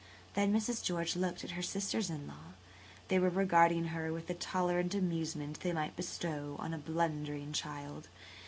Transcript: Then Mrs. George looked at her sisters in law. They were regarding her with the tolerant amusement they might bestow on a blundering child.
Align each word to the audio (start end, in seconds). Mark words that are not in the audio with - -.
Then 0.33 0.51
Mrs. 0.51 0.83
George 0.83 1.15
looked 1.15 1.43
at 1.43 1.51
her 1.51 1.61
sisters 1.61 2.09
in 2.09 2.25
law. 2.25 2.55
They 3.09 3.19
were 3.19 3.29
regarding 3.29 3.89
her 3.93 4.11
with 4.11 4.25
the 4.25 4.33
tolerant 4.33 4.95
amusement 4.95 5.59
they 5.59 5.73
might 5.73 5.95
bestow 5.95 6.55
on 6.57 6.73
a 6.73 6.79
blundering 6.79 7.53
child. 7.53 8.07